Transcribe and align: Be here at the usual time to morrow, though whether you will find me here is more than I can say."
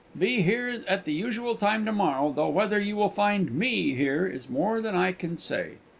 Be 0.17 0.41
here 0.41 0.83
at 0.87 1.05
the 1.05 1.13
usual 1.13 1.53
time 1.53 1.85
to 1.85 1.91
morrow, 1.91 2.33
though 2.35 2.49
whether 2.49 2.79
you 2.79 2.95
will 2.95 3.11
find 3.11 3.51
me 3.51 3.93
here 3.93 4.25
is 4.25 4.49
more 4.49 4.81
than 4.81 4.95
I 4.95 5.11
can 5.11 5.37
say." 5.37 5.73